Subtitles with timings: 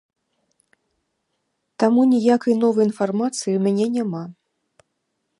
[1.83, 4.23] Таму ніякай новай інфармацыі ў мяне няма.